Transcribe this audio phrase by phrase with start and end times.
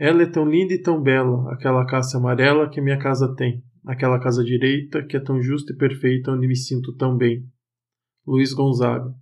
[0.00, 4.20] Ela é tão linda e tão bela, aquela casa amarela que minha casa tem, aquela
[4.20, 7.44] casa direita que é tão justa e perfeita onde me sinto tão bem.
[8.24, 9.12] Luiz Gonzaga.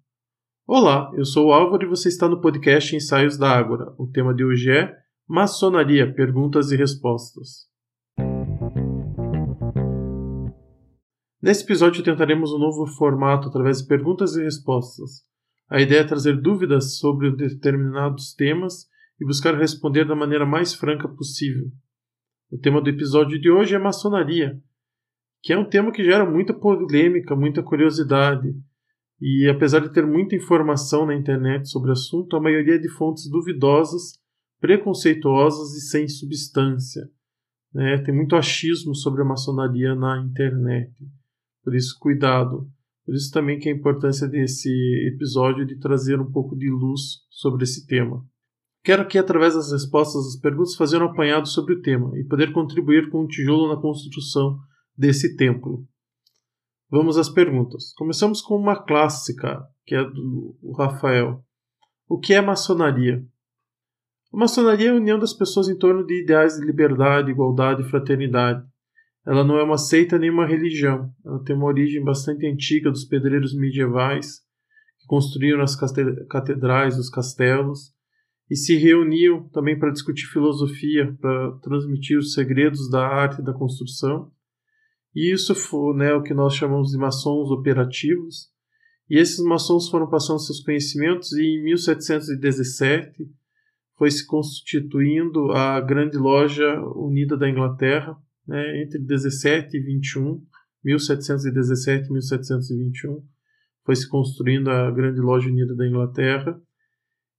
[0.66, 3.94] Olá, eu sou o Álvaro e você está no podcast Ensaios da Ágora.
[3.96, 4.94] O tema de hoje é
[5.26, 7.70] Maçonaria, perguntas e respostas.
[11.40, 15.22] Nesse episódio tentaremos um novo formato através de perguntas e respostas.
[15.70, 21.08] A ideia é trazer dúvidas sobre determinados temas e buscar responder da maneira mais franca
[21.08, 21.70] possível.
[22.50, 24.60] O tema do episódio de hoje é maçonaria,
[25.42, 28.54] que é um tema que gera muita polêmica, muita curiosidade.
[29.20, 32.88] E apesar de ter muita informação na internet sobre o assunto, a maioria é de
[32.88, 34.18] fontes duvidosas,
[34.60, 37.08] preconceituosas e sem substância.
[37.72, 37.98] Né?
[37.98, 40.92] Tem muito achismo sobre a maçonaria na internet.
[41.62, 42.70] Por isso, cuidado.
[43.04, 44.68] Por isso também que a importância desse
[45.14, 48.24] episódio de trazer um pouco de luz sobre esse tema.
[48.86, 52.52] Quero aqui, através das respostas às perguntas, fazer um apanhado sobre o tema e poder
[52.52, 54.60] contribuir com um tijolo na construção
[54.96, 55.84] desse templo.
[56.88, 57.92] Vamos às perguntas.
[57.94, 61.44] Começamos com uma clássica, que é do Rafael.
[62.08, 63.26] O que é maçonaria?
[64.32, 67.90] A maçonaria é a união das pessoas em torno de ideais de liberdade, igualdade e
[67.90, 68.64] fraternidade.
[69.26, 71.10] Ela não é uma seita nem uma religião.
[71.24, 74.42] Ela tem uma origem bastante antiga dos pedreiros medievais
[75.00, 75.74] que construíram as
[76.28, 77.95] catedrais, os castelos
[78.50, 83.52] e se reuniam também para discutir filosofia, para transmitir os segredos da arte e da
[83.52, 84.30] construção.
[85.14, 88.50] E isso foi né, o que nós chamamos de maçons operativos.
[89.10, 93.24] E esses maçons foram passando seus conhecimentos e em 1717
[93.96, 98.16] foi se constituindo a Grande Loja Unida da Inglaterra,
[98.46, 100.42] né, entre 17 e 21,
[100.84, 103.24] 1717 e 1721,
[103.84, 106.60] foi se construindo a Grande Loja Unida da Inglaterra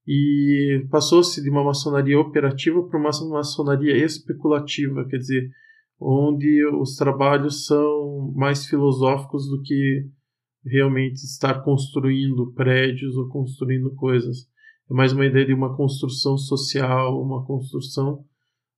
[0.08, 5.50] e passou-se de uma maçonaria operativa para uma maçonaria especulativa, quer dizer,
[6.00, 10.08] onde os trabalhos são mais filosóficos do que
[10.64, 14.48] realmente estar construindo prédios ou construindo coisas.
[14.90, 18.24] É mais uma ideia de uma construção social, uma construção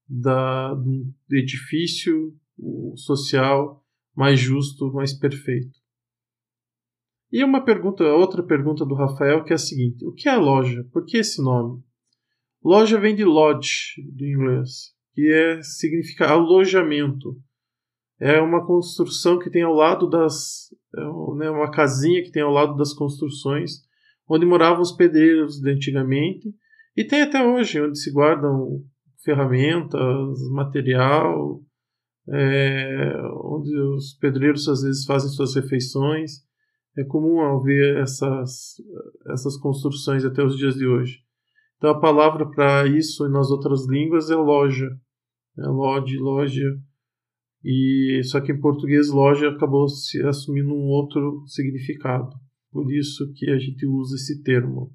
[0.08, 2.34] da, de um edifício
[2.96, 3.84] social
[4.16, 5.79] mais justo, mais perfeito.
[7.32, 10.86] E uma pergunta, outra pergunta do Rafael que é a seguinte: o que é loja?
[10.92, 11.82] Por que esse nome?
[12.64, 17.38] Loja vem de lodge do inglês, que é significa alojamento.
[18.20, 21.02] É uma construção que tem ao lado das, é
[21.38, 23.82] né, uma casinha que tem ao lado das construções,
[24.28, 26.54] onde moravam os pedreiros de antigamente,
[26.98, 28.84] e tem até hoje onde se guardam
[29.24, 31.62] ferramentas, material,
[32.28, 33.14] é,
[33.44, 36.44] onde os pedreiros às vezes fazem suas refeições.
[37.00, 38.76] É comum ver essas,
[39.32, 41.20] essas construções até os dias de hoje.
[41.78, 44.90] Então a palavra para isso nas outras línguas é loja,
[45.58, 46.78] é lodge, loja.
[47.64, 52.30] E só que em português loja acabou se assumindo um outro significado.
[52.70, 54.94] Por isso que a gente usa esse termo.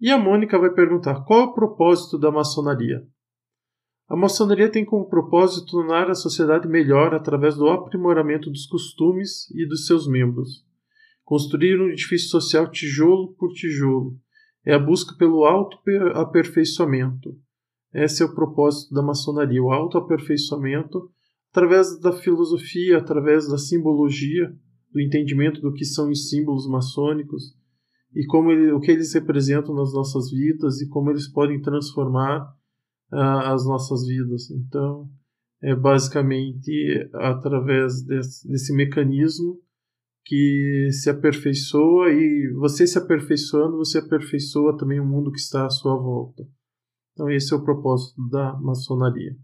[0.00, 3.06] E a Mônica vai perguntar: qual é o propósito da maçonaria?
[4.08, 9.64] A maçonaria tem como propósito tornar a sociedade melhor através do aprimoramento dos costumes e
[9.68, 10.66] dos seus membros.
[11.28, 14.16] Construir um edifício social tijolo por tijolo
[14.64, 17.36] é a busca pelo auto-aperfeiçoamento.
[17.92, 21.10] Esse é o propósito da maçonaria, o auto-aperfeiçoamento
[21.50, 24.50] através da filosofia, através da simbologia,
[24.90, 27.54] do entendimento do que são os símbolos maçônicos
[28.14, 32.40] e como ele, o que eles representam nas nossas vidas e como eles podem transformar
[33.12, 34.50] uh, as nossas vidas.
[34.50, 35.06] Então,
[35.60, 39.60] é basicamente através desse, desse mecanismo
[40.28, 45.70] que se aperfeiçoa e você se aperfeiçoando, você aperfeiçoa também o mundo que está à
[45.70, 46.46] sua volta.
[47.14, 49.34] Então, esse é o propósito da maçonaria.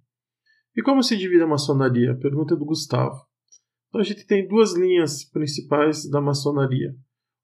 [0.77, 2.12] E como se divide a maçonaria?
[2.12, 3.19] A pergunta é do Gustavo.
[3.89, 6.95] Então, a gente tem duas linhas principais da maçonaria.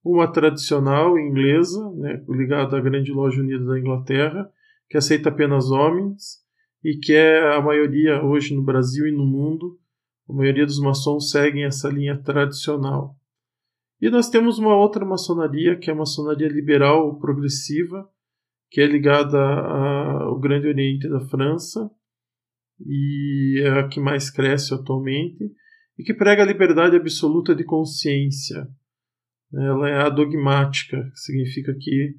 [0.05, 4.51] Uma tradicional inglesa, né, ligada à Grande Loja Unida da Inglaterra,
[4.87, 6.41] que aceita apenas homens
[6.85, 9.79] e que é a maioria hoje no Brasil e no mundo,
[10.29, 13.17] a maioria dos maçons seguem essa linha tradicional.
[14.01, 18.09] E nós temos uma outra maçonaria, que é a maçonaria liberal progressiva,
[18.71, 21.91] que é ligada ao Grande Oriente da França
[22.81, 25.53] e é a que mais cresce atualmente
[25.99, 28.67] e que prega a liberdade absoluta de consciência.
[29.53, 32.15] Ela é adogmática, que significa que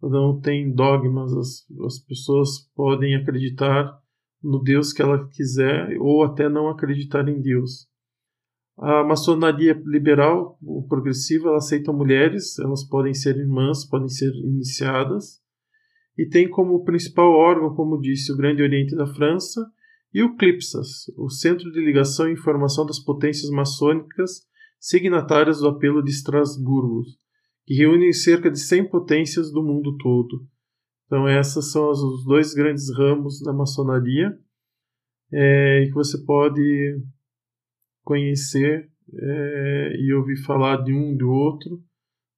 [0.00, 4.00] não tem dogmas, as, as pessoas podem acreditar
[4.42, 7.88] no Deus que ela quiser ou até não acreditar em Deus.
[8.78, 10.58] A maçonaria liberal,
[10.88, 15.40] progressiva, ela aceita mulheres, elas podem ser irmãs, podem ser iniciadas,
[16.16, 19.66] e tem como principal órgão, como disse, o Grande Oriente da França
[20.12, 24.42] e o CLIPSAS, o Centro de Ligação e Informação das Potências Maçônicas
[24.78, 27.02] signatárias do Apelo de Estrasburgo,
[27.64, 30.46] que reúne cerca de 100 potências do mundo todo.
[31.06, 34.38] Então, esses são os dois grandes ramos da maçonaria
[35.32, 37.02] é, que você pode
[38.06, 41.82] conhecer é, e ouvir falar de um do outro.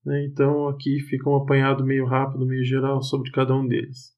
[0.05, 0.25] Né?
[0.25, 4.17] Então, aqui fica um apanhado meio rápido, meio geral sobre cada um deles.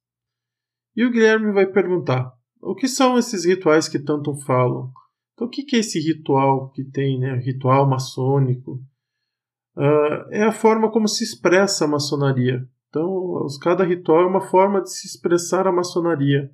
[0.97, 2.33] E o Guilherme vai perguntar:
[2.63, 4.93] o que são esses rituais que tanto falam?
[5.35, 7.35] Então, o que é esse ritual que tem, né?
[7.37, 8.81] Ritual maçônico.
[9.77, 12.65] Uh, é a forma como se expressa a maçonaria.
[12.89, 16.51] Então, cada ritual é uma forma de se expressar a maçonaria,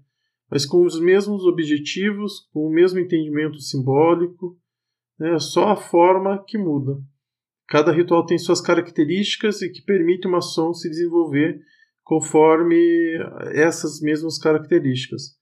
[0.50, 4.56] mas com os mesmos objetivos, com o mesmo entendimento simbólico,
[5.18, 5.38] né?
[5.38, 6.98] só a forma que muda.
[7.68, 11.60] Cada ritual tem suas características e que permite o maçom se desenvolver
[12.04, 12.76] conforme
[13.52, 15.36] essas mesmas características.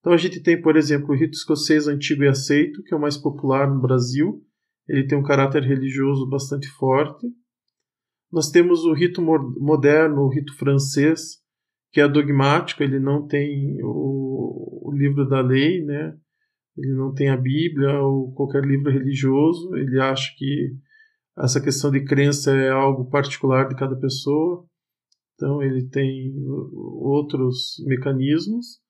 [0.00, 3.00] Então a gente tem, por exemplo, o rito escocês antigo e aceito, que é o
[3.00, 4.42] mais popular no Brasil.
[4.88, 7.26] Ele tem um caráter religioso bastante forte.
[8.32, 11.38] Nós temos o rito moderno, o rito francês,
[11.92, 16.16] que é dogmático, ele não tem o, o livro da lei, né?
[16.76, 20.76] Ele não tem a Bíblia ou qualquer livro religioso, ele acha que
[21.38, 24.64] essa questão de crença é algo particular de cada pessoa,
[25.34, 28.80] então ele tem outros mecanismos.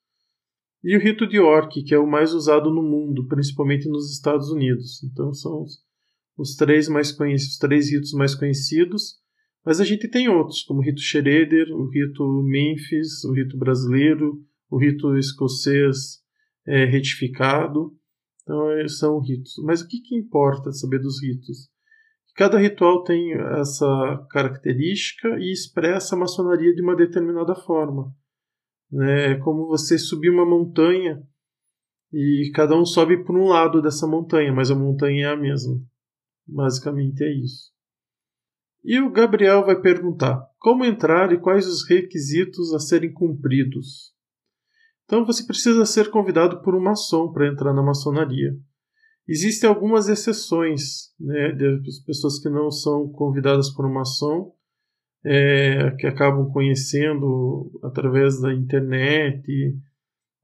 [0.83, 4.50] E o rito de York, que é o mais usado no mundo, principalmente nos Estados
[4.50, 5.03] Unidos.
[5.03, 5.82] Então são os,
[6.39, 9.17] os três mais conhecidos, os três ritos mais conhecidos.
[9.65, 14.41] Mas a gente tem outros, como o rito Schroeder, o rito Memphis, o rito brasileiro,
[14.71, 16.25] o rito escocês
[16.67, 17.97] é, retificado.
[18.43, 19.55] Então são ritos.
[19.65, 21.69] Mas o que, que importa saber dos ritos?
[22.37, 28.15] Cada ritual tem essa característica e expressa a maçonaria de uma determinada forma.
[28.93, 29.33] Né?
[29.33, 31.23] É como você subir uma montanha
[32.13, 35.81] e cada um sobe por um lado dessa montanha, mas a montanha é a mesma.
[36.47, 37.73] Basicamente é isso.
[38.85, 44.15] E o Gabriel vai perguntar: como entrar e quais os requisitos a serem cumpridos?
[45.06, 48.53] Então você precisa ser convidado por um maçom para entrar na maçonaria.
[49.29, 54.53] Existem algumas exceções, né, de pessoas que não são convidadas por um maçom,
[55.25, 59.43] é, que acabam conhecendo através da internet,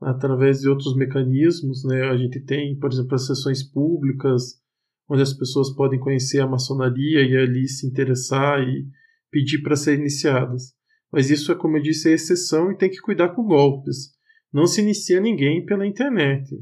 [0.00, 1.84] através de outros mecanismos.
[1.84, 2.02] Né?
[2.08, 4.60] A gente tem, por exemplo, as sessões públicas,
[5.08, 8.86] onde as pessoas podem conhecer a maçonaria e ali se interessar e
[9.30, 10.72] pedir para ser iniciadas.
[11.12, 14.12] Mas isso é, como eu disse, é exceção e tem que cuidar com golpes.
[14.52, 16.54] Não se inicia ninguém pela internet.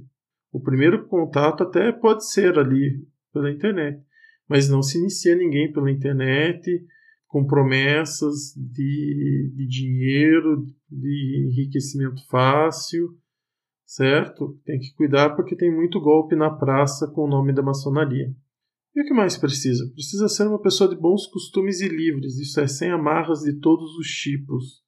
[0.53, 4.03] O primeiro contato até pode ser ali pela internet,
[4.49, 6.85] mas não se inicia ninguém pela internet
[7.27, 13.17] com promessas de, de dinheiro, de enriquecimento fácil,
[13.87, 14.59] certo?
[14.65, 18.35] Tem que cuidar porque tem muito golpe na praça com o nome da maçonaria.
[18.95, 19.89] E o que mais precisa?
[19.93, 23.97] Precisa ser uma pessoa de bons costumes e livres, isso é, sem amarras de todos
[23.97, 24.83] os tipos.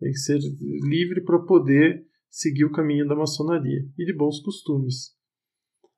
[0.00, 0.40] Tem que ser
[0.82, 5.18] livre para poder seguir o caminho da maçonaria e de bons costumes.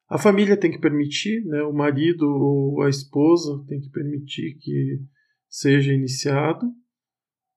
[0.09, 5.01] A família tem que permitir, né, o marido ou a esposa tem que permitir que
[5.49, 6.67] seja iniciado.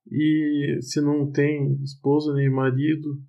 [0.09, 3.21] E se não tem esposa nem marido,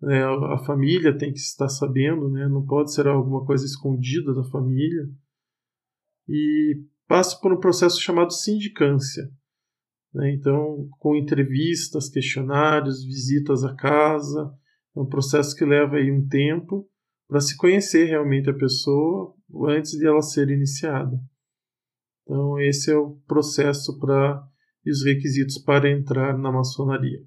[0.00, 4.44] né, a família tem que estar sabendo, né, não pode ser alguma coisa escondida da
[4.44, 5.08] família.
[6.28, 9.30] E passa por um processo chamado sindicância.
[10.14, 14.58] Né, então, com entrevistas, questionários, visitas à casa.
[14.96, 16.88] É um processo que leva aí um tempo
[17.28, 19.34] para se conhecer realmente a pessoa
[19.68, 21.16] antes de ela ser iniciada.
[22.22, 24.42] Então, esse é o processo para
[24.86, 27.20] os requisitos para entrar na maçonaria.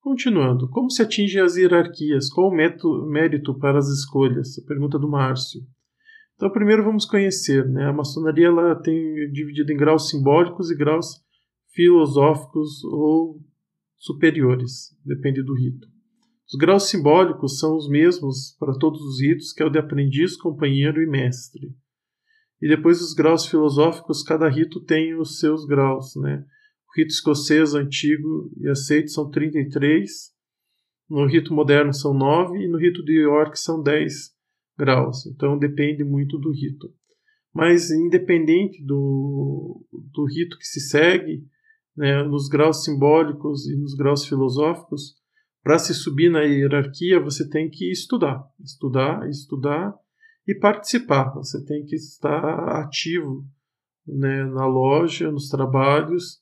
[0.00, 2.30] Continuando, como se atingem as hierarquias?
[2.30, 4.58] Qual o mérito para as escolhas?
[4.58, 5.60] A pergunta do Márcio.
[6.34, 7.68] Então, primeiro vamos conhecer.
[7.68, 7.84] Né?
[7.84, 11.22] A maçonaria ela tem dividido em graus simbólicos e graus
[11.72, 13.40] filosóficos ou
[13.96, 15.86] superiores, depende do rito.
[16.52, 20.36] Os graus simbólicos são os mesmos para todos os ritos, que é o de aprendiz,
[20.36, 21.72] companheiro e mestre.
[22.60, 26.44] E depois os graus filosóficos, cada rito tem os seus graus, né?
[26.88, 30.10] O rito escocês antigo e aceito são 33,
[31.08, 34.32] no rito moderno são 9 e no rito de York são 10
[34.76, 35.26] graus.
[35.26, 36.92] Então depende muito do rito.
[37.54, 41.44] Mas independente do, do rito que se segue,
[41.96, 45.19] né, nos graus simbólicos e nos graus filosóficos,
[45.62, 49.94] para se subir na hierarquia você tem que estudar, estudar, estudar
[50.46, 51.34] e participar.
[51.34, 53.44] Você tem que estar ativo
[54.06, 56.40] né, na loja, nos trabalhos,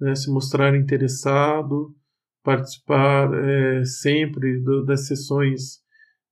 [0.00, 1.94] né, se mostrar interessado,
[2.42, 5.80] participar é, sempre do, das sessões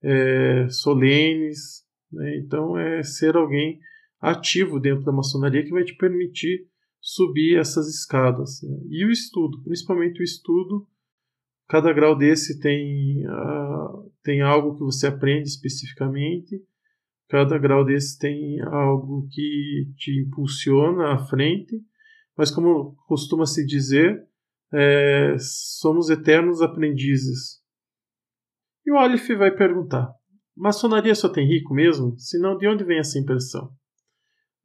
[0.03, 1.85] é, solenes.
[2.13, 2.39] Né?
[2.39, 3.79] Então, é ser alguém
[4.21, 6.67] ativo dentro da maçonaria que vai te permitir
[7.01, 8.61] subir essas escadas.
[8.63, 8.77] Né?
[8.89, 10.87] E o estudo, principalmente o estudo,
[11.71, 16.61] cada grau desse tem, uh, tem algo que você aprende especificamente,
[17.29, 21.81] cada grau desse tem algo que te impulsiona à frente,
[22.37, 24.21] mas como costuma se dizer,
[24.73, 27.61] é, somos eternos aprendizes.
[28.85, 30.13] E o Aleph vai perguntar:
[30.57, 32.19] maçonaria só tem rico mesmo?
[32.19, 33.71] Senão, de onde vem essa impressão?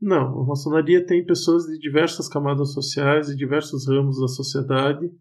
[0.01, 5.11] Não, a maçonaria tem pessoas de diversas camadas sociais e diversos ramos da sociedade,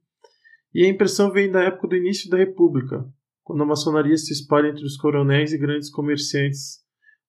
[0.74, 3.06] e a impressão vem da época do início da República,
[3.44, 6.80] quando a maçonaria se espalha entre os coronéis e grandes comerciantes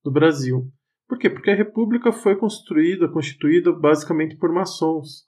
[0.04, 0.72] do Brasil.
[1.08, 1.30] Por quê?
[1.30, 5.26] Porque a República foi construída, constituída basicamente por maçons.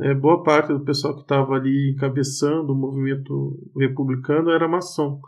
[0.00, 5.20] É, boa parte do pessoal que estava ali encabeçando o movimento republicano era maçom.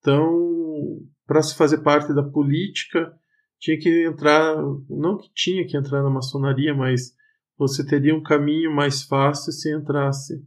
[0.00, 3.14] Então, para se fazer parte da política,
[3.60, 4.56] tinha que entrar,
[4.90, 7.12] não que tinha que entrar na maçonaria, mas
[7.56, 10.44] você teria um caminho mais fácil se entrasse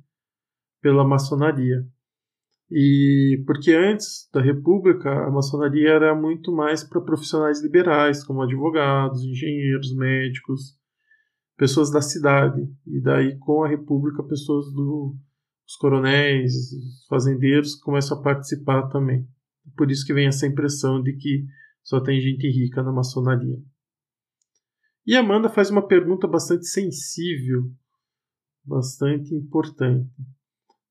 [0.86, 1.84] pela maçonaria.
[2.70, 9.24] E porque antes da República, a maçonaria era muito mais para profissionais liberais, como advogados,
[9.24, 10.78] engenheiros, médicos,
[11.58, 12.62] pessoas da cidade.
[12.86, 15.16] E daí, com a República, pessoas do
[15.68, 19.28] os coronéis, os fazendeiros começam a participar também.
[19.76, 21.48] Por isso que vem essa impressão de que
[21.82, 23.58] só tem gente rica na maçonaria.
[25.04, 27.72] E Amanda faz uma pergunta bastante sensível,
[28.64, 30.14] bastante importante.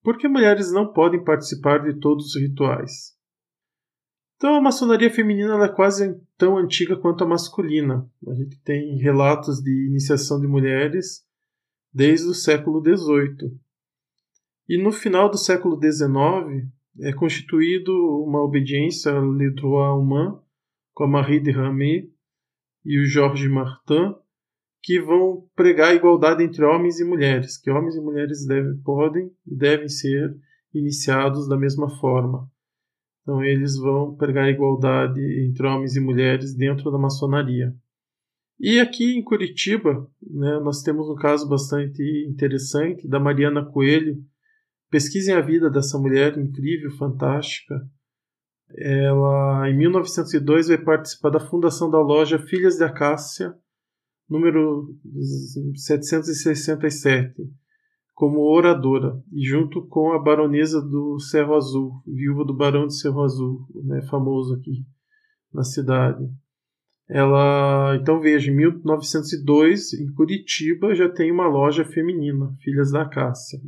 [0.04, 3.14] Por que mulheres não podem participar de todos os rituais?
[4.37, 8.06] Então, a maçonaria feminina é quase tão antiga quanto a masculina.
[8.28, 11.25] A gente tem relatos de iniciação de mulheres
[11.90, 13.58] desde o século XVIII.
[14.68, 16.70] E no final do século XIX
[17.00, 17.92] é constituído
[18.23, 20.38] uma obediência à Le Droit Humain
[20.92, 22.12] com a Marie de Ramée
[22.84, 24.14] e o Georges Martin,
[24.84, 29.30] que vão pregar a igualdade entre homens e mulheres, que homens e mulheres devem, podem
[29.46, 30.36] e devem ser
[30.74, 32.46] iniciados da mesma forma.
[33.22, 37.74] Então eles vão pregar a igualdade entre homens e mulheres dentro da maçonaria.
[38.60, 44.22] E aqui em Curitiba, né, nós temos um caso bastante interessante da Mariana Coelho.
[44.90, 47.74] Pesquisem a vida dessa mulher incrível, fantástica,
[48.76, 53.54] ela, em 1902, vai participar da fundação da loja Filhas de Acácia,
[54.28, 54.95] número
[55.75, 57.35] 767,
[58.14, 63.23] como oradora, e junto com a baronesa do Cerro Azul, viúva do barão de Cerro
[63.23, 64.85] Azul, né, famoso aqui
[65.52, 66.25] na cidade.
[67.09, 73.61] Ela, então veja, em 1902, em Curitiba, já tem uma loja feminina, Filhas da Acácia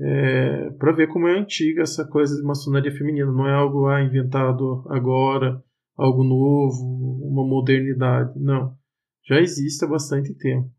[0.00, 3.30] é, para ver como é antiga essa coisa de maçonaria feminina.
[3.30, 5.62] Não é algo ah, inventado agora,
[5.96, 8.38] algo novo, uma modernidade.
[8.38, 8.76] Não.
[9.26, 10.70] Já existe há bastante tempo.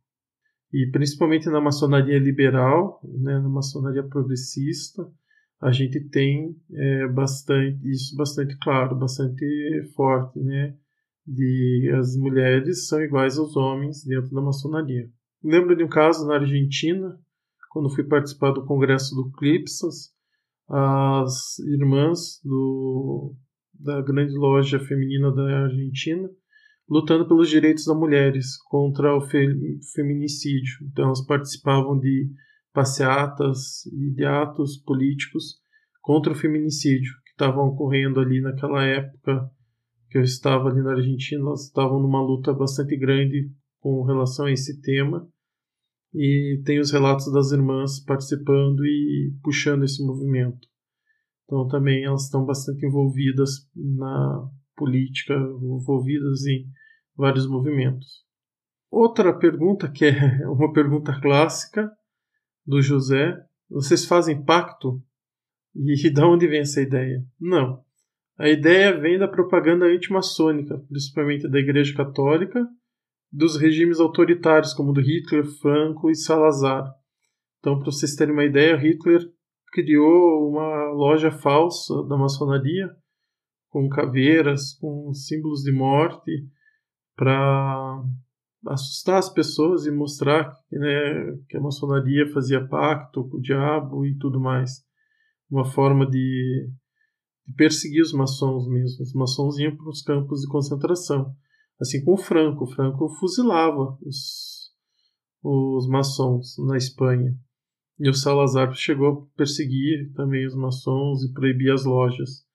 [0.71, 5.07] E principalmente na maçonaria liberal, né, na maçonaria progressista,
[5.61, 9.45] a gente tem é, bastante isso bastante claro, bastante
[9.95, 10.75] forte, né?
[11.25, 15.09] De as mulheres são iguais aos homens dentro da maçonaria.
[15.41, 17.17] Lembro de um caso na Argentina
[17.69, 20.11] quando fui participar do congresso do Clipsas,
[20.69, 23.35] as irmãs do,
[23.73, 26.29] da grande loja feminina da Argentina
[26.89, 29.47] lutando pelos direitos das mulheres contra o fe,
[29.93, 30.87] feminicídio.
[30.91, 32.29] Então elas participavam de
[32.73, 35.61] passeatas e de atos políticos
[36.01, 39.49] contra o feminicídio que estavam ocorrendo ali naquela época
[40.09, 41.41] que eu estava ali na Argentina.
[41.41, 43.49] Elas estavam numa luta bastante grande
[43.79, 45.27] com relação a esse tema
[46.13, 50.67] e tem os relatos das irmãs participando e puxando esse movimento.
[51.45, 56.65] Então também elas estão bastante envolvidas na política, envolvidas em
[57.15, 58.23] vários movimentos.
[58.89, 61.89] Outra pergunta que é uma pergunta clássica
[62.65, 63.35] do José:
[63.69, 65.01] vocês fazem pacto?
[65.75, 67.25] E de onde vem essa ideia?
[67.39, 67.83] Não.
[68.37, 72.67] A ideia vem da propaganda antimaçônica, principalmente da Igreja Católica
[73.33, 76.87] dos regimes autoritários, como do Hitler, Franco e Salazar.
[77.57, 79.27] Então, para vocês terem uma ideia, Hitler
[79.71, 82.95] criou uma loja falsa da maçonaria,
[83.73, 86.47] com caveiras, com símbolos de morte,
[87.15, 88.03] para
[88.67, 94.15] assustar as pessoas e mostrar né, que a maçonaria fazia pacto com o diabo e
[94.19, 94.85] tudo mais.
[95.49, 96.69] Uma forma de,
[97.47, 99.01] de perseguir os maçons mesmo.
[99.01, 101.35] Os maçons iam para os campos de concentração.
[101.81, 102.65] Assim como o Franco.
[102.65, 104.71] O Franco fuzilava os,
[105.43, 107.35] os maçons na Espanha.
[107.99, 112.45] E o Salazar chegou a perseguir também os maçons e proibir as lojas.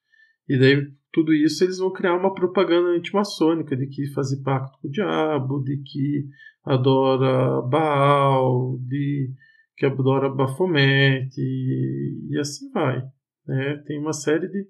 [0.49, 4.88] E daí, tudo isso, eles vão criar uma propaganda antimaçônica de que faz pacto com
[4.88, 6.26] o diabo, de que
[6.64, 9.31] adora Baal, de
[9.76, 13.02] que adora Baphomet, e, e assim vai.
[13.47, 13.83] Né?
[13.87, 14.67] Tem uma série de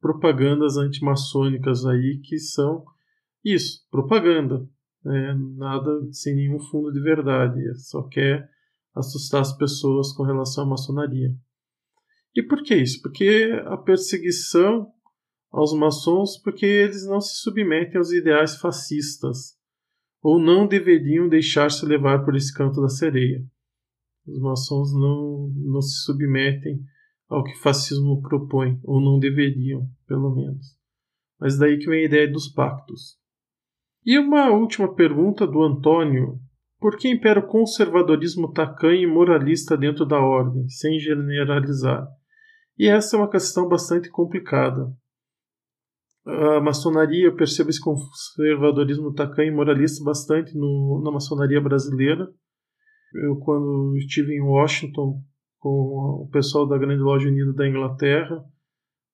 [0.00, 2.84] propagandas antimaçônicas aí que são
[3.44, 4.66] isso, propaganda.
[5.04, 5.34] Né?
[5.56, 7.60] Nada sem nenhum fundo de verdade.
[7.78, 8.48] Só quer
[8.94, 11.34] assustar as pessoas com relação à maçonaria.
[12.34, 13.00] E por que isso?
[13.02, 14.92] Porque a perseguição
[15.50, 19.58] aos maçons, porque eles não se submetem aos ideais fascistas,
[20.22, 23.44] ou não deveriam deixar-se levar por esse canto da sereia.
[24.26, 26.80] Os maçons não, não se submetem
[27.28, 30.76] ao que o fascismo propõe, ou não deveriam, pelo menos.
[31.38, 33.18] Mas daí que vem a ideia dos pactos.
[34.04, 36.38] E uma última pergunta do Antônio.
[36.78, 42.06] Por que impera o conservadorismo tacanho e moralista dentro da ordem, sem generalizar?
[42.78, 44.90] E essa é uma questão bastante complicada.
[46.56, 52.28] A maçonaria, eu percebo esse conservadorismo tacanho e moralista bastante no, na maçonaria brasileira.
[53.14, 55.22] Eu, quando estive em Washington
[55.58, 58.42] com o pessoal da Grande Loja Unida da Inglaterra,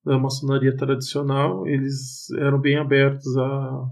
[0.04, 3.87] da maçonaria tradicional, eles eram bem abertos a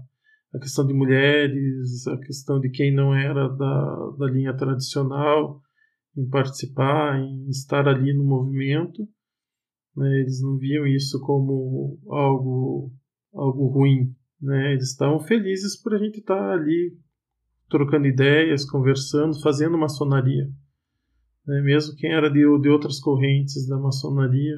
[0.55, 5.61] a questão de mulheres, a questão de quem não era da, da linha tradicional
[6.17, 9.05] em participar, em estar ali no movimento.
[9.95, 10.21] Né?
[10.21, 12.93] Eles não viam isso como algo,
[13.35, 14.15] algo ruim.
[14.41, 14.73] Né?
[14.73, 16.97] Eles estavam felizes por a gente estar ali
[17.69, 20.49] trocando ideias, conversando, fazendo maçonaria.
[21.45, 21.61] Né?
[21.61, 24.57] Mesmo quem era de, de outras correntes da maçonaria,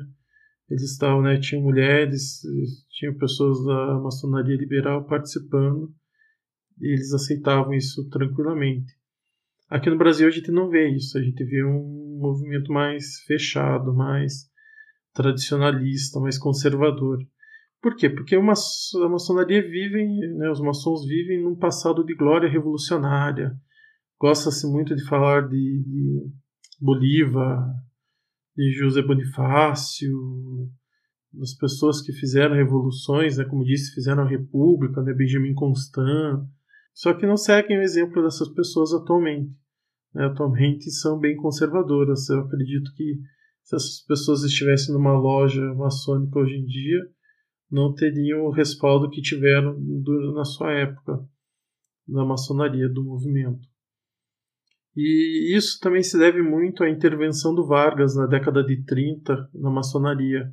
[0.70, 2.42] eles estavam, né, tinham mulheres,
[2.90, 5.94] tinham pessoas da maçonaria liberal participando
[6.80, 8.94] e eles aceitavam isso tranquilamente.
[9.70, 13.94] Aqui no Brasil a gente não vê isso, a gente vê um movimento mais fechado,
[13.94, 14.50] mais
[15.14, 17.20] tradicionalista, mais conservador.
[17.88, 18.10] Por quê?
[18.10, 23.56] Porque uma, a maçonaria vive, né, os maçons vivem num passado de glória revolucionária.
[24.20, 26.30] Gosta-se muito de falar de, de
[26.82, 27.66] Bolívar,
[28.58, 30.12] de José Bonifácio,
[31.32, 36.46] das pessoas que fizeram revoluções, né, como disse, fizeram a República, né, Benjamin Constant,
[36.94, 39.56] só que não seguem o exemplo dessas pessoas atualmente.
[40.14, 42.28] Né, atualmente são bem conservadoras.
[42.28, 43.16] Eu acredito que
[43.64, 47.17] se essas pessoas estivessem numa loja maçônica hoje em dia,
[47.70, 49.78] não teriam o respaldo que tiveram
[50.34, 51.20] na sua época
[52.08, 53.68] da maçonaria, do movimento.
[54.96, 59.70] E isso também se deve muito à intervenção do Vargas na década de 30 na
[59.70, 60.52] maçonaria.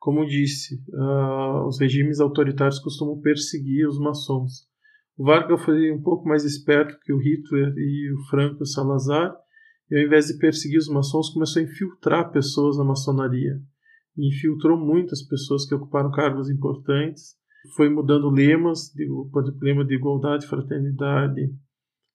[0.00, 4.66] Como disse, uh, os regimes autoritários costumam perseguir os maçons.
[5.16, 9.36] O Vargas foi um pouco mais esperto que o Hitler e o Franco e Salazar,
[9.90, 13.60] e ao invés de perseguir os maçons, começou a infiltrar pessoas na maçonaria.
[14.16, 17.36] Infiltrou muitas pessoas que ocuparam cargos importantes.
[17.76, 18.92] Foi mudando lemas,
[19.30, 21.54] por exemplo, lema de igualdade, fraternidade,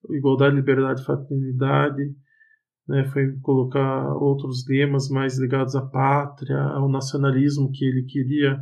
[0.10, 2.16] igualdade, liberdade, fraternidade,
[2.88, 8.60] né, foi colocar outros lemas mais ligados à pátria, ao nacionalismo que ele queria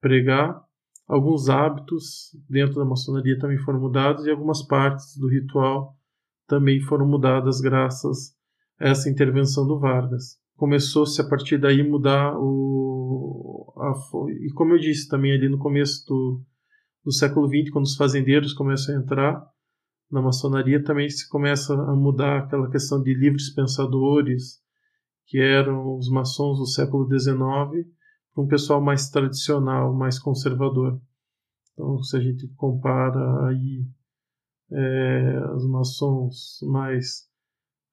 [0.00, 0.60] pregar.
[1.06, 5.96] Alguns hábitos dentro da maçonaria também foram mudados e algumas partes do ritual
[6.46, 8.34] também foram mudadas graças
[8.80, 10.41] a essa intervenção do Vargas.
[10.62, 13.74] Começou-se a partir daí mudar o.
[13.76, 13.92] A,
[14.46, 16.40] e como eu disse também ali no começo do,
[17.04, 19.44] do século XX, quando os fazendeiros começam a entrar,
[20.08, 24.60] na maçonaria também se começa a mudar aquela questão de livres pensadores,
[25.26, 27.34] que eram os maçons do século XIX,
[28.32, 31.02] para um pessoal mais tradicional, mais conservador.
[31.72, 33.84] Então, se a gente compara aí
[34.70, 37.28] é, os maçons mais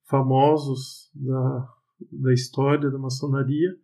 [0.08, 1.68] famosos da,
[2.10, 3.76] da história da maçonaria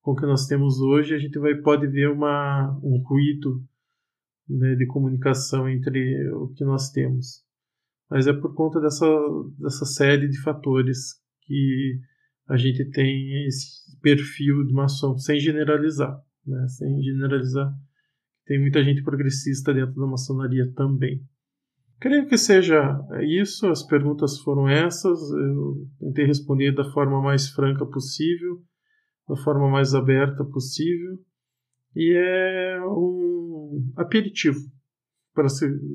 [0.00, 3.62] com o que nós temos hoje, a gente vai, pode ver uma, um ruído
[4.48, 7.44] né, de comunicação entre o que nós temos
[8.12, 9.06] mas é por conta dessa,
[9.58, 11.14] dessa série de fatores
[11.46, 11.98] que
[12.46, 16.68] a gente tem esse perfil de maçom, sem generalizar, né?
[16.68, 17.72] sem generalizar.
[18.44, 21.26] Tem muita gente progressista dentro da maçonaria também.
[22.02, 27.86] Creio que seja isso, as perguntas foram essas, eu tentei responder da forma mais franca
[27.86, 28.60] possível,
[29.28, 31.16] da forma mais aberta possível,
[31.94, 34.58] e é um aperitivo,
[35.32, 35.46] para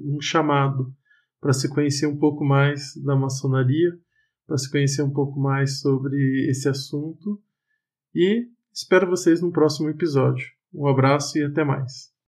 [0.05, 0.95] um chamado
[1.41, 3.91] para se conhecer um pouco mais da maçonaria,
[4.45, 7.37] para se conhecer um pouco mais sobre esse assunto.
[8.15, 10.47] E espero vocês no próximo episódio.
[10.73, 12.15] Um abraço e até mais.